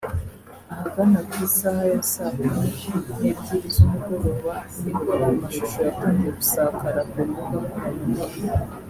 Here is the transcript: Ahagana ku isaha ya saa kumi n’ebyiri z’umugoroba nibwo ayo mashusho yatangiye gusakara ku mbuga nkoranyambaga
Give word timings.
Ahagana 0.73 1.19
ku 1.27 1.35
isaha 1.47 1.81
ya 1.91 2.01
saa 2.11 2.31
kumi 2.39 2.67
n’ebyiri 3.19 3.67
z’umugoroba 3.75 4.53
nibwo 4.81 5.09
ayo 5.15 5.29
mashusho 5.41 5.77
yatangiye 5.87 6.31
gusakara 6.39 7.01
ku 7.11 7.17
mbuga 7.27 7.55
nkoranyambaga 8.09 8.35